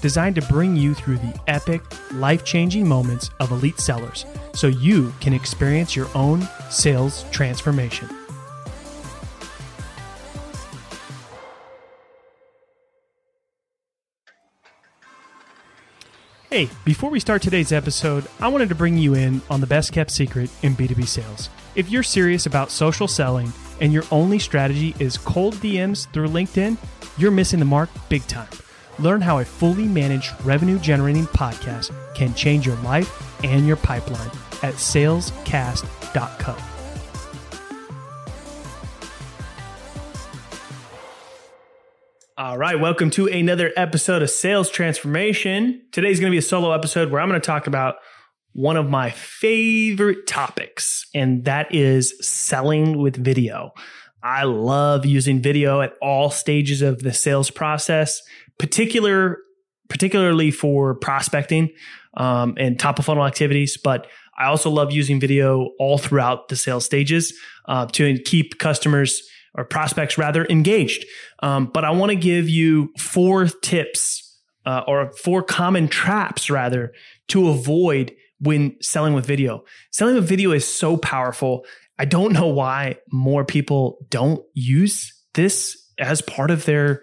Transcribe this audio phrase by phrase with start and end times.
[0.00, 4.24] designed to bring you through the epic, life changing moments of elite sellers
[4.54, 8.08] so you can experience your own sales transformation.
[16.50, 19.92] Hey, before we start today's episode, I wanted to bring you in on the best
[19.92, 21.50] kept secret in B2B sales.
[21.74, 26.78] If you're serious about social selling and your only strategy is cold DMs through LinkedIn,
[27.18, 28.48] you're missing the mark big time.
[28.98, 34.30] Learn how a fully managed revenue generating podcast can change your life and your pipeline
[34.62, 36.56] at salescast.co.
[42.36, 45.82] All right, welcome to another episode of Sales Transformation.
[45.92, 47.96] Today's going to be a solo episode where I'm going to talk about
[48.52, 53.72] one of my favorite topics, and that is selling with video.
[54.22, 58.22] I love using video at all stages of the sales process,
[58.58, 59.38] particular
[59.88, 61.70] particularly for prospecting
[62.14, 63.78] um, and top of funnel activities.
[63.82, 64.06] But
[64.38, 67.32] I also love using video all throughout the sales stages
[67.66, 69.22] uh, to keep customers
[69.54, 71.04] or prospects rather engaged.
[71.42, 76.92] Um, but I want to give you four tips uh, or four common traps rather
[77.28, 79.64] to avoid when selling with video.
[79.90, 81.64] Selling with video is so powerful.
[81.98, 87.02] I don't know why more people don't use this as part of their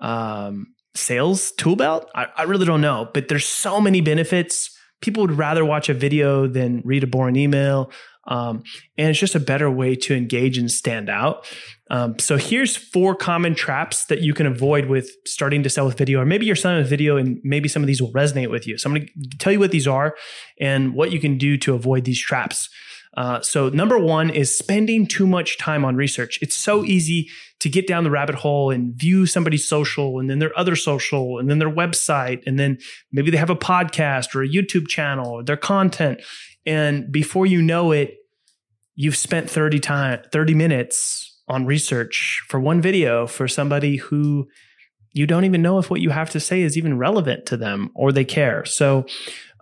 [0.00, 2.10] um, sales tool belt.
[2.14, 4.70] I, I really don't know, but there's so many benefits.
[5.00, 7.90] People would rather watch a video than read a boring email.
[8.26, 8.62] Um,
[8.96, 11.46] and it's just a better way to engage and stand out.
[11.90, 15.98] Um, so here's four common traps that you can avoid with starting to sell with
[15.98, 18.66] video, or maybe you're selling with video and maybe some of these will resonate with
[18.66, 18.78] you.
[18.78, 20.16] So I'm going to tell you what these are
[20.58, 22.70] and what you can do to avoid these traps.
[23.16, 26.38] Uh, so number one is spending too much time on research.
[26.42, 27.28] It's so easy
[27.60, 31.38] to get down the rabbit hole and view somebody's social and then their other social
[31.38, 32.78] and then their website and then
[33.12, 36.20] maybe they have a podcast or a YouTube channel or their content.
[36.66, 38.16] And before you know it,
[38.96, 44.48] you've spent 30 time 30 minutes on research for one video for somebody who
[45.14, 47.90] you don't even know if what you have to say is even relevant to them
[47.94, 48.64] or they care.
[48.64, 49.06] So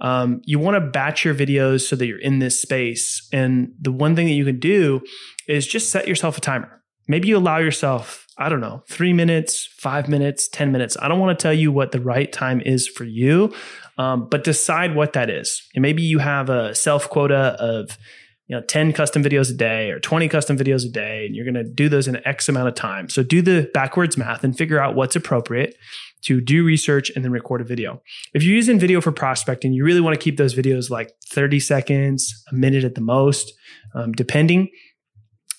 [0.01, 3.29] um, you want to batch your videos so that you're in this space.
[3.33, 5.03] And the one thing that you can do
[5.47, 6.83] is just set yourself a timer.
[7.07, 10.97] Maybe you allow yourself, I don't know, three minutes, five minutes, 10 minutes.
[11.01, 13.55] I don't want to tell you what the right time is for you,
[13.99, 15.69] um, but decide what that is.
[15.75, 17.99] And maybe you have a self quota of
[18.47, 21.45] you know 10 custom videos a day or 20 custom videos a day and you're
[21.45, 23.09] going to do those in x amount of time.
[23.09, 25.77] So do the backwards math and figure out what's appropriate
[26.23, 28.03] to do research and then record a video.
[28.35, 31.61] If you're using video for prospecting you really want to keep those videos like 30
[31.61, 33.53] seconds a minute at the most
[33.95, 34.69] um, depending.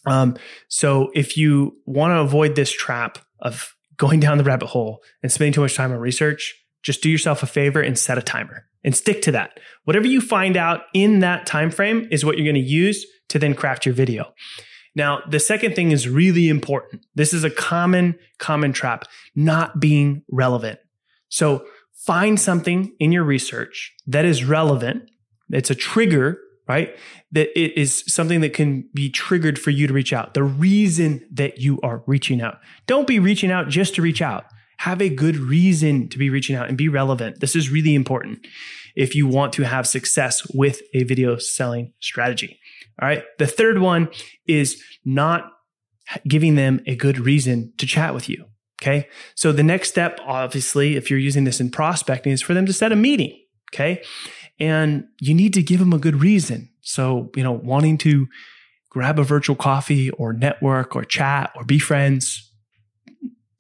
[0.06, 0.36] Um,
[0.68, 5.32] so if you want to avoid this trap of going down the rabbit hole and
[5.32, 8.68] spending too much time on research just do yourself a favor and set a timer
[8.84, 9.60] and stick to that.
[9.86, 13.40] Whatever you find out in that time frame is what you're going to use to
[13.40, 14.34] then craft your video.
[14.96, 17.06] Now, the second thing is really important.
[17.16, 19.06] This is a common common trap,
[19.36, 20.80] not being relevant.
[21.30, 21.66] So,
[22.06, 25.10] find something in your research that is relevant.
[25.50, 26.38] It's a trigger,
[26.68, 26.96] right?
[27.32, 30.34] That it is something that can be triggered for you to reach out.
[30.34, 32.60] The reason that you are reaching out.
[32.86, 34.46] Don't be reaching out just to reach out
[34.84, 37.40] have a good reason to be reaching out and be relevant.
[37.40, 38.46] This is really important
[38.96, 42.60] if you want to have success with a video selling strategy.
[43.02, 43.24] All right.
[43.40, 44.10] The third one
[44.48, 45.52] is not
[46.28, 48.46] giving them a good reason to chat with you.
[48.82, 49.08] Okay.
[49.36, 52.74] So the next step, obviously, if you're using this in prospecting, is for them to
[52.74, 53.40] set a meeting.
[53.74, 54.04] Okay.
[54.60, 56.70] And you need to give them a good reason.
[56.82, 58.28] So, you know, wanting to
[58.90, 62.52] grab a virtual coffee or network or chat or be friends,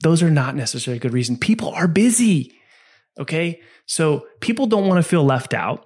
[0.01, 1.37] those are not necessarily a good reason.
[1.37, 2.53] People are busy.
[3.19, 3.61] Okay.
[3.85, 5.85] So people don't want to feel left out.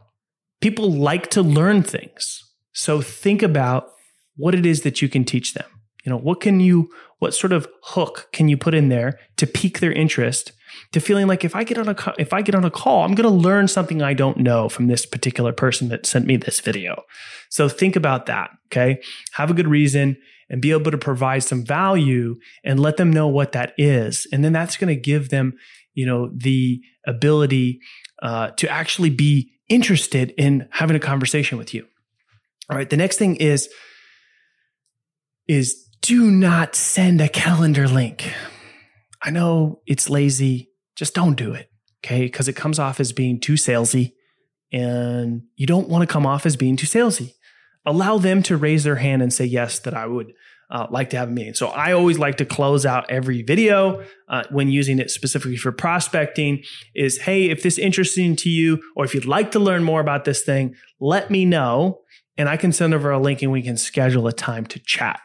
[0.61, 2.43] People like to learn things.
[2.73, 3.89] So think about
[4.35, 5.65] what it is that you can teach them.
[6.05, 6.89] You know, what can you,
[7.19, 10.53] what sort of hook can you put in there to pique their interest
[10.93, 13.15] to feeling like if I get on a, if I get on a call, I'm
[13.15, 16.59] going to learn something I don't know from this particular person that sent me this
[16.59, 17.03] video.
[17.49, 18.51] So think about that.
[18.67, 19.01] Okay.
[19.33, 20.17] Have a good reason
[20.49, 24.27] and be able to provide some value and let them know what that is.
[24.31, 25.55] And then that's going to give them,
[25.97, 27.79] you know, the ability
[28.21, 31.87] uh, to actually be interested in having a conversation with you.
[32.69, 32.87] All right.
[32.87, 33.67] The next thing is,
[35.47, 38.31] is do not send a calendar link.
[39.23, 40.69] I know it's lazy.
[40.95, 41.71] Just don't do it.
[42.05, 42.25] Okay.
[42.25, 44.13] Because it comes off as being too salesy
[44.71, 47.33] and you don't want to come off as being too salesy.
[47.87, 50.33] Allow them to raise their hand and say, yes, that I would
[50.69, 51.53] uh, like to have a meeting.
[51.53, 55.71] So I always like to close out every video uh, when using it specifically for
[55.71, 60.01] prospecting is, hey, if this interesting to you, or if you'd like to learn more
[60.01, 62.01] about this thing, let me know
[62.37, 65.19] and I can send over a link and we can schedule a time to chat.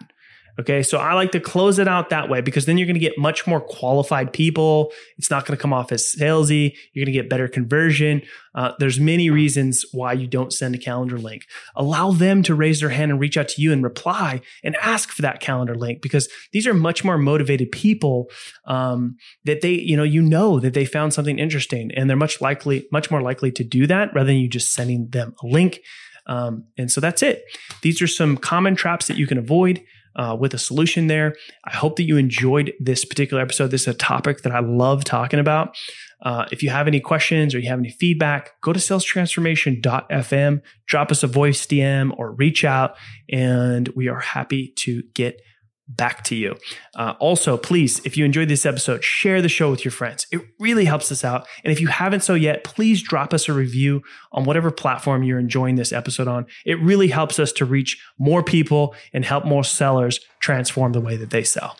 [0.58, 0.82] Okay.
[0.82, 3.16] So I like to close it out that way because then you're going to get
[3.16, 4.92] much more qualified people.
[5.16, 6.76] It's not going to come off as salesy.
[6.92, 8.22] You're going to get better conversion.
[8.54, 11.46] Uh, there's many reasons why you don't send a calendar link.
[11.74, 15.10] Allow them to raise their hand and reach out to you and reply and ask
[15.10, 18.28] for that calendar link because these are much more motivated people
[18.66, 22.42] um, that they, you know, you know that they found something interesting and they're much
[22.42, 25.80] likely, much more likely to do that rather than you just sending them a link.
[26.26, 27.42] Um, and so that's it.
[27.80, 29.82] These are some common traps that you can avoid
[30.16, 31.34] uh, with a solution there.
[31.64, 33.70] I hope that you enjoyed this particular episode.
[33.70, 35.76] This is a topic that I love talking about.
[36.22, 41.10] Uh, if you have any questions or you have any feedback, go to salestransformation.fm, drop
[41.10, 42.96] us a voice DM or reach out,
[43.28, 45.40] and we are happy to get
[45.88, 46.56] back to you.
[46.94, 50.26] Uh, also, please, if you enjoyed this episode, share the show with your friends.
[50.30, 51.46] It really helps us out.
[51.64, 54.02] And if you haven't so yet, please drop us a review
[54.32, 56.46] on whatever platform you're enjoying this episode on.
[56.64, 61.16] It really helps us to reach more people and help more sellers transform the way
[61.16, 61.76] that they sell.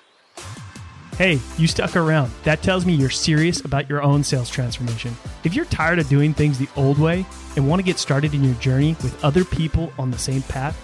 [1.19, 2.33] Hey, you stuck around.
[2.45, 5.15] That tells me you're serious about your own sales transformation.
[5.45, 8.43] If you're tired of doing things the old way and want to get started in
[8.43, 10.75] your journey with other people on the same path,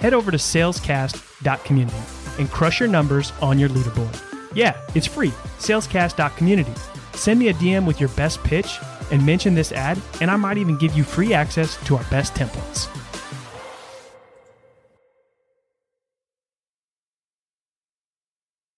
[0.00, 4.20] head over to salescast.community and crush your numbers on your leaderboard.
[4.54, 5.30] Yeah, it's free.
[5.58, 6.74] Salescast.community.
[7.14, 8.78] Send me a DM with your best pitch
[9.10, 12.34] and mention this ad, and I might even give you free access to our best
[12.34, 12.88] templates.